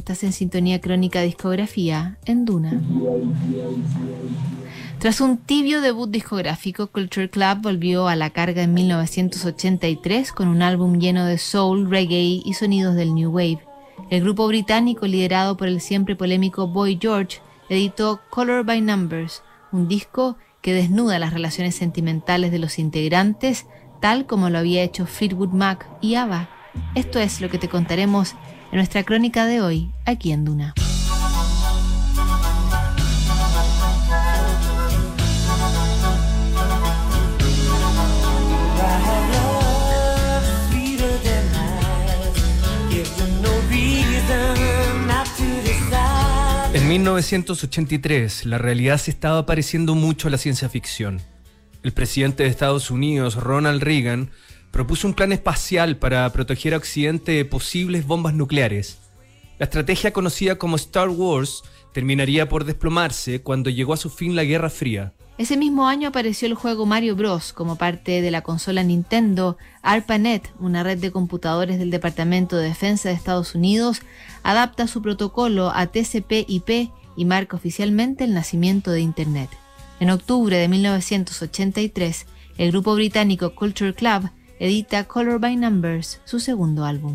[0.00, 2.80] Estás en sintonía crónica discografía en Duna.
[4.98, 10.62] Tras un tibio debut discográfico, Culture Club volvió a la carga en 1983 con un
[10.62, 13.60] álbum lleno de soul, reggae y sonidos del New Wave.
[14.08, 19.86] El grupo británico, liderado por el siempre polémico Boy George, editó Color by Numbers, un
[19.86, 23.66] disco que desnuda las relaciones sentimentales de los integrantes,
[24.00, 26.48] tal como lo había hecho Fleetwood Mac y ABBA.
[26.94, 28.34] Esto es lo que te contaremos
[28.70, 30.74] en nuestra crónica de hoy, aquí en Duna.
[46.72, 51.20] En 1983, la realidad se estaba pareciendo mucho a la ciencia ficción.
[51.82, 54.30] El presidente de Estados Unidos, Ronald Reagan,
[54.70, 58.98] propuso un plan espacial para proteger a Occidente de posibles bombas nucleares.
[59.58, 61.62] La estrategia conocida como Star Wars
[61.92, 65.12] terminaría por desplomarse cuando llegó a su fin la Guerra Fría.
[65.38, 67.54] Ese mismo año apareció el juego Mario Bros.
[67.54, 69.56] como parte de la consola Nintendo.
[69.80, 74.02] ARPANET, una red de computadores del Departamento de Defensa de Estados Unidos,
[74.42, 79.48] adapta su protocolo a TCP/IP y marca oficialmente el nacimiento de Internet.
[79.98, 82.26] En octubre de 1983,
[82.58, 87.14] el grupo británico Culture Club edita Color by Numbers, su segundo álbum.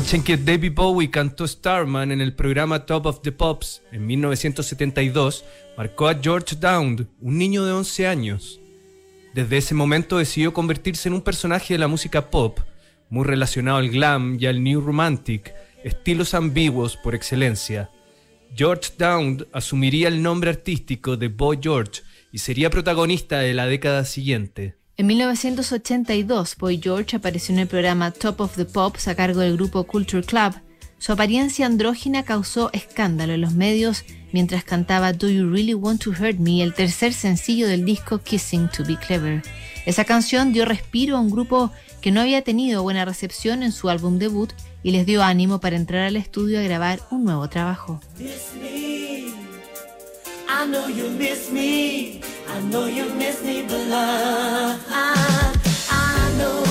[0.00, 4.06] Noche en que David Bowie cantó Starman en el programa Top of the Pops en
[4.06, 5.44] 1972
[5.76, 8.60] marcó a George Dowd, un niño de 11 años.
[9.34, 12.60] Desde ese momento decidió convertirse en un personaje de la música pop,
[13.10, 15.52] muy relacionado al glam y al new romantic,
[15.84, 17.90] estilos ambiguos por excelencia.
[18.56, 22.00] George Dowd asumiría el nombre artístico de Boy George
[22.32, 24.79] y sería protagonista de la década siguiente.
[25.00, 29.56] En 1982, Boy George apareció en el programa Top of the Pops a cargo del
[29.56, 30.52] grupo Culture Club.
[30.98, 36.10] Su apariencia andrógina causó escándalo en los medios mientras cantaba Do You Really Want to
[36.10, 39.40] Hurt Me, el tercer sencillo del disco Kissing to Be Clever.
[39.86, 43.88] Esa canción dio respiro a un grupo que no había tenido buena recepción en su
[43.88, 44.52] álbum debut
[44.82, 48.02] y les dio ánimo para entrar al estudio a grabar un nuevo trabajo.
[50.46, 52.20] I know you miss me.
[52.52, 54.84] I know you miss me, but love.
[54.90, 55.54] I,
[55.90, 56.69] I know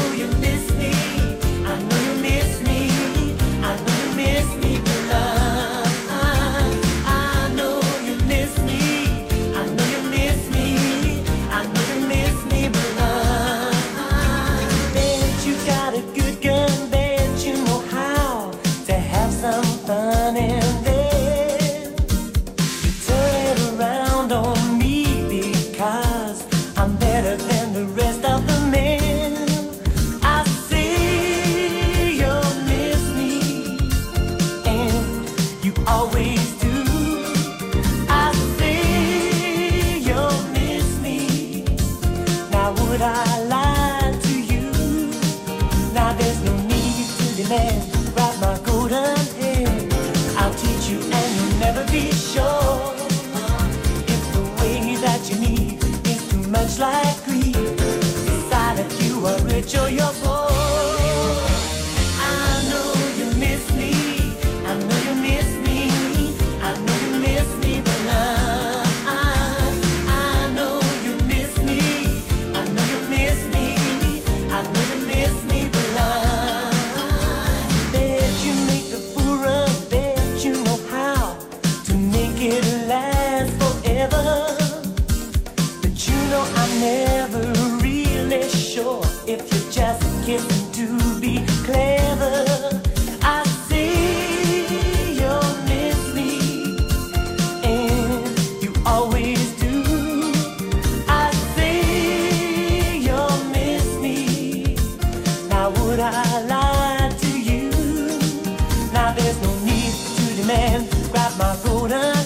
[111.11, 112.18] Grab my golden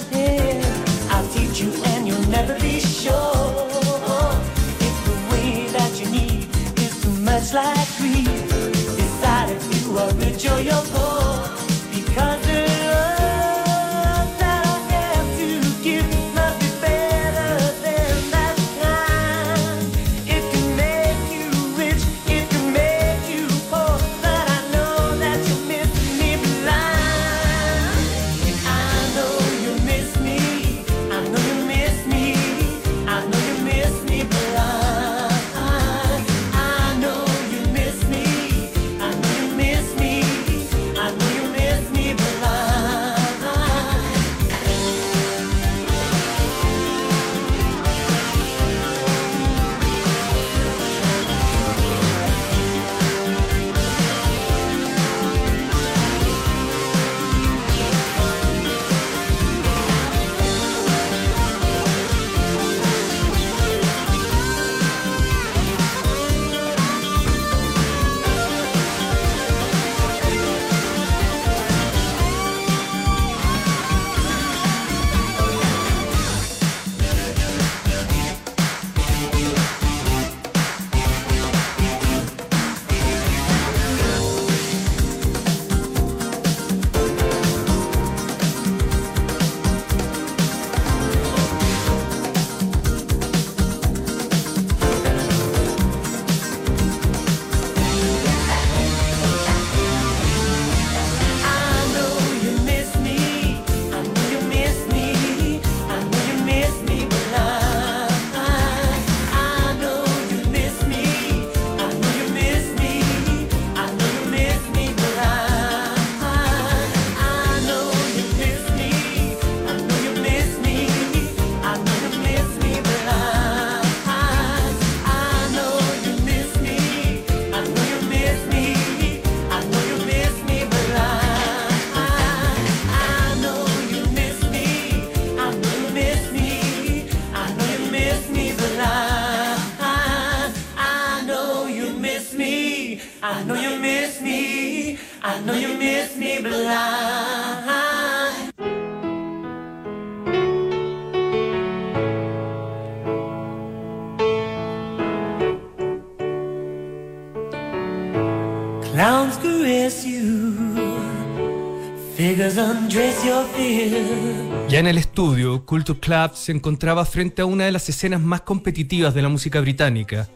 [164.69, 168.39] Ya en el estudio, Culture Club se encontraba frente a una de las escenas más
[168.41, 170.29] competitivas de la música británica.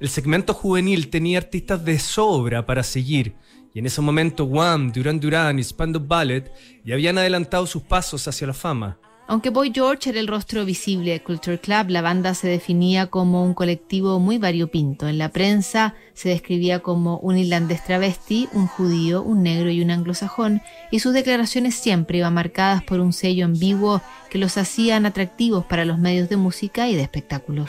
[0.00, 3.36] El segmento juvenil tenía artistas de sobra para seguir,
[3.72, 6.50] y en ese momento Wham, Duran Duran y Spandau Ballet
[6.84, 8.98] ya habían adelantado sus pasos hacia la fama.
[9.30, 13.44] Aunque Boy George era el rostro visible de Culture Club, la banda se definía como
[13.44, 15.06] un colectivo muy variopinto.
[15.06, 19.90] En la prensa se describía como un irlandés travesti, un judío, un negro y un
[19.90, 25.66] anglosajón, y sus declaraciones siempre iban marcadas por un sello ambiguo que los hacían atractivos
[25.66, 27.66] para los medios de música y de espectáculos.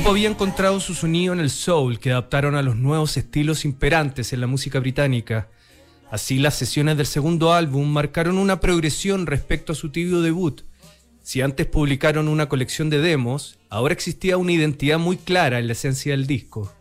[0.00, 4.32] Grupo había encontrado su sonido en el soul que adaptaron a los nuevos estilos imperantes
[4.32, 5.50] en la música británica.
[6.10, 10.62] Así las sesiones del segundo álbum marcaron una progresión respecto a su tibio debut.
[11.22, 15.74] Si antes publicaron una colección de demos, ahora existía una identidad muy clara en la
[15.74, 16.72] esencia del disco.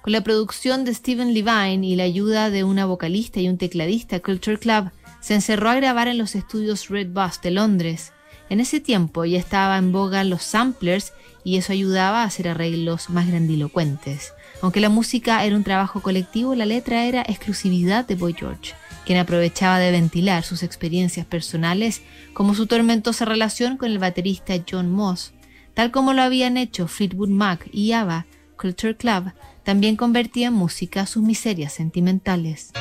[0.00, 4.20] Con la producción de Steven Levine y la ayuda de una vocalista y un tecladista,
[4.20, 8.12] Culture Club se encerró a grabar en los estudios Red Bus de Londres.
[8.50, 11.12] En ese tiempo ya estaba en boga los samplers
[11.44, 14.32] y eso ayudaba a hacer arreglos más grandilocuentes.
[14.60, 19.18] Aunque la música era un trabajo colectivo, la letra era exclusividad de Boy George, quien
[19.18, 25.32] aprovechaba de ventilar sus experiencias personales como su tormentosa relación con el baterista John Moss.
[25.74, 29.32] Tal como lo habían hecho Fleetwood Mac y ABBA, Culture Club
[29.64, 32.72] también convertía en música sus miserias sentimentales.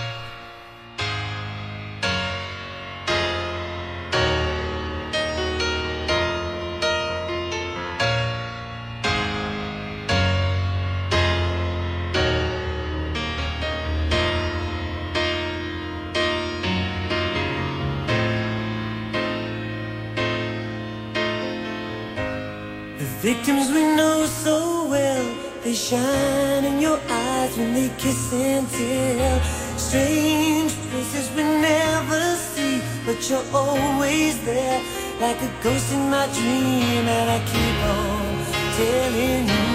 [23.21, 29.39] Victims we know so well, they shine in your eyes when they kiss and tell.
[29.77, 34.81] Strange places we never see, but you're always there,
[35.21, 37.05] like a ghost in my dream.
[37.05, 38.41] And I keep on
[38.81, 39.69] telling you,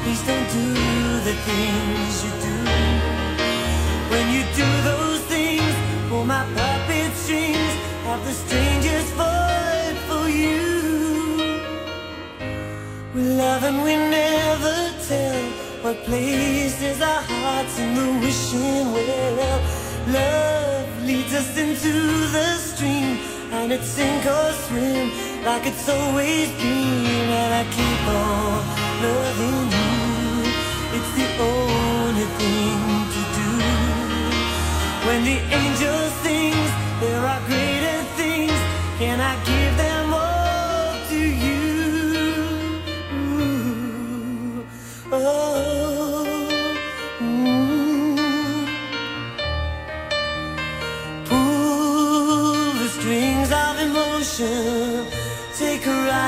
[0.00, 0.72] please don't do
[1.28, 2.56] the things you do.
[4.08, 5.74] When you do those things,
[6.08, 7.74] pull my puppet strings,
[8.08, 10.65] have the strangest void for you.
[13.16, 15.42] We love and we never tell
[15.80, 19.60] what places our hearts in the wishing well.
[20.08, 21.92] Love leads us into
[22.36, 23.16] the stream,
[23.52, 25.10] and it's sink or swim
[25.46, 27.30] like it's always been.
[27.40, 28.60] And I keep on
[29.00, 30.52] loving you.
[30.96, 32.80] It's the only thing
[33.14, 33.50] to do.
[35.06, 37.65] When the angel sings, there are greater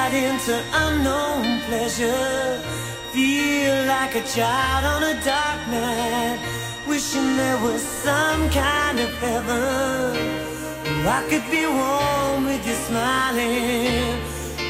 [0.08, 2.62] Into unknown pleasure.
[3.12, 6.40] Feel like a child on a dark night.
[6.88, 10.16] Wishing there was some kind of heaven.
[11.06, 14.18] I could be warm with you smiling.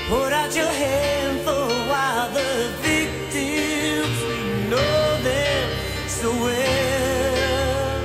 [0.09, 2.31] Hold out your hand for a while.
[2.31, 5.71] The victims, we know them
[6.09, 8.05] so well.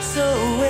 [0.00, 0.24] So
[0.58, 0.63] well.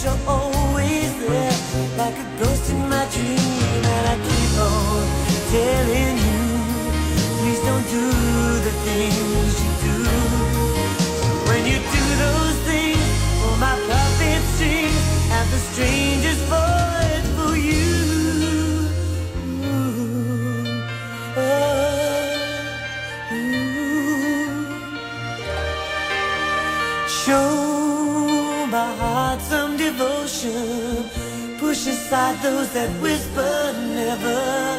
[0.00, 1.56] You're always there,
[1.98, 3.84] like a ghost in my dream.
[3.94, 5.04] And I keep on
[5.52, 6.42] telling you,
[7.38, 8.06] please don't do
[8.66, 9.51] the things
[32.12, 34.78] Push those that whisper never.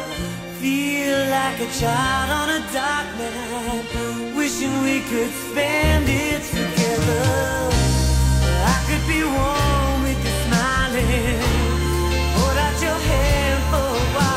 [0.60, 4.36] Feel like a child on a dark night.
[4.36, 7.26] Wishing we could spend it together.
[8.70, 11.42] I could be warm with you smiling.
[12.38, 14.34] Hold out your hand for a while.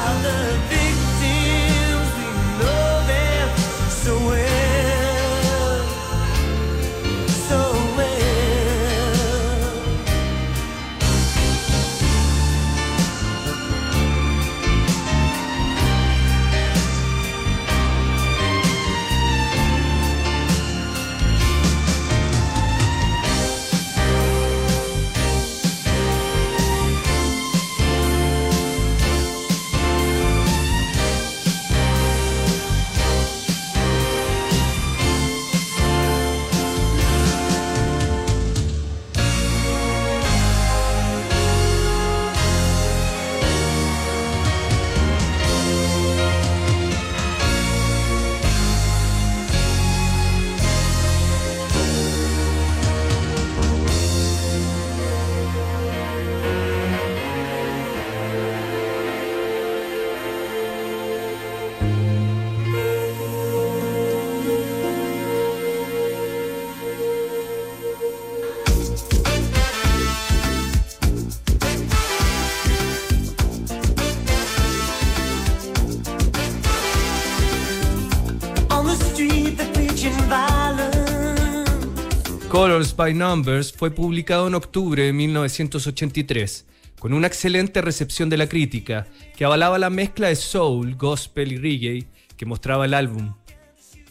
[82.78, 86.66] By Numbers fue publicado en octubre de 1983,
[87.00, 91.58] con una excelente recepción de la crítica, que avalaba la mezcla de soul, gospel y
[91.58, 93.34] reggae que mostraba el álbum.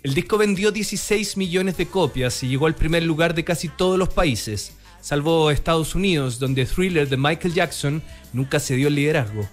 [0.02, 4.00] El disco vendió 16 millones de copias y llegó al primer lugar de casi todos
[4.00, 8.02] los países, salvo Estados Unidos, donde Thriller de Michael Jackson
[8.32, 9.48] nunca se dio el liderazgo.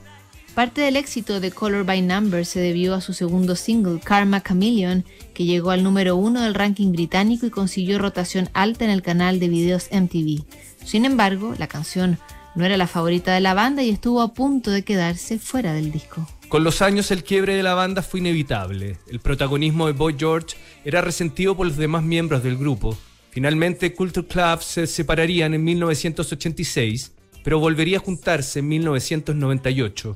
[0.56, 5.04] Parte del éxito de Color by Number se debió a su segundo single, Karma Chameleon,
[5.34, 9.40] que llegó al número uno del ranking británico y consiguió rotación alta en el canal
[9.40, 10.44] de videos MTV.
[10.86, 12.20] Sin embargo, la canción
[12.54, 15.92] no era la favorita de la banda y estuvo a punto de quedarse fuera del
[15.92, 16.28] disco.
[16.50, 19.00] Con los años el quiebre de la banda fue inevitable.
[19.08, 22.96] El protagonismo de Boy George era resentido por los demás miembros del grupo.
[23.32, 27.12] Finalmente Culture Club se separarían en 1986
[27.44, 30.16] pero volvería a juntarse en 1998.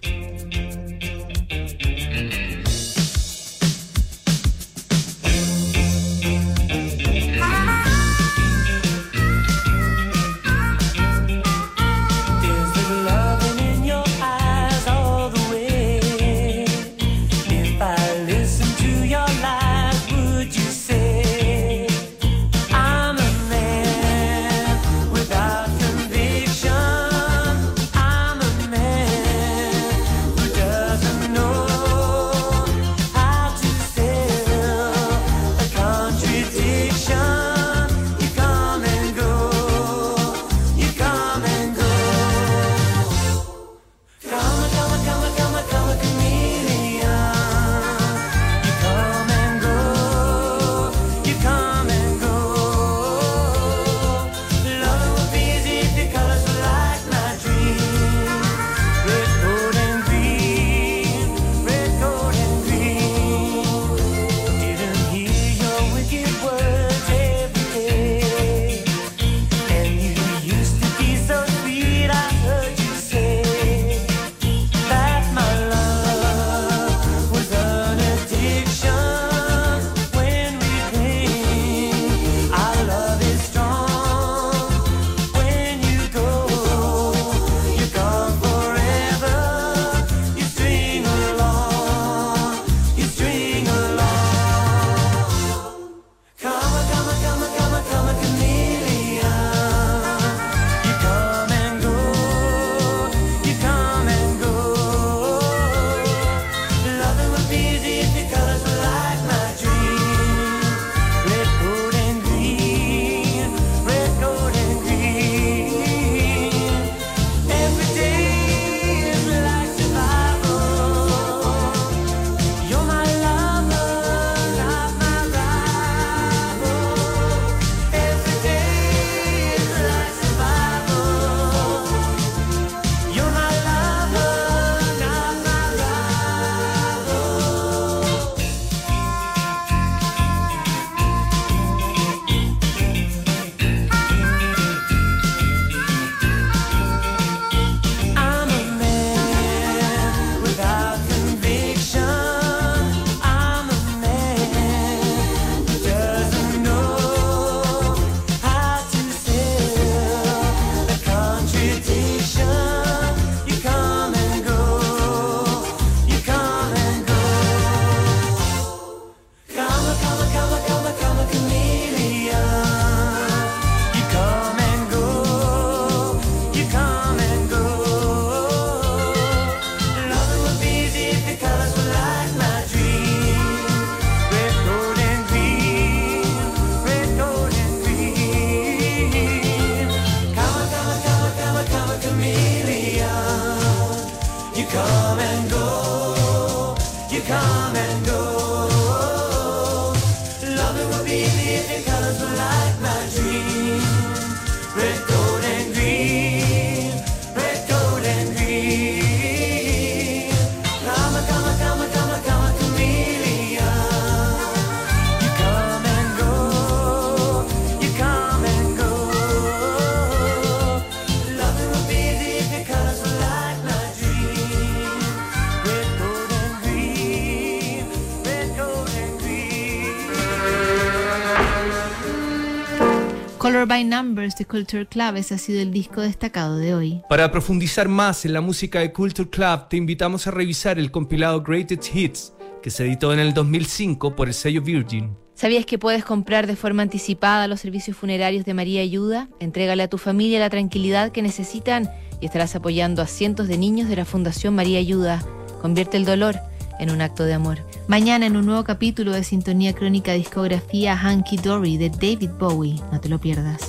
[233.48, 237.02] By Numbers de Culture Club, ese ha sido el disco destacado de hoy.
[237.08, 241.42] Para profundizar más en la música de Culture Club, te invitamos a revisar el compilado
[241.42, 245.16] Greatest Hits, que se editó en el 2005 por el sello Virgin.
[245.34, 249.30] ¿Sabías que puedes comprar de forma anticipada los servicios funerarios de María Ayuda?
[249.40, 253.88] Entrégale a tu familia la tranquilidad que necesitan y estarás apoyando a cientos de niños
[253.88, 255.24] de la Fundación María Ayuda.
[255.62, 256.36] Convierte el dolor
[256.80, 257.60] en un acto de amor.
[257.88, 262.82] Mañana en un nuevo capítulo de Sintonía Crónica Discografía Hanky Dory de David Bowie.
[262.92, 263.62] No te lo pierdas.